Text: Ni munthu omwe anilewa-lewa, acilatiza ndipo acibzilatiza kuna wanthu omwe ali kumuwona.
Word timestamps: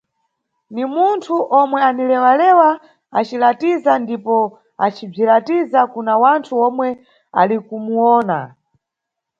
Ni 0.73 0.83
munthu 0.93 1.35
omwe 1.59 1.79
anilewa-lewa, 1.89 2.69
acilatiza 3.19 3.91
ndipo 4.03 4.37
acibzilatiza 4.85 5.79
kuna 5.93 6.13
wanthu 6.23 6.53
omwe 6.67 6.89
ali 7.39 7.57
kumuwona. 7.67 8.39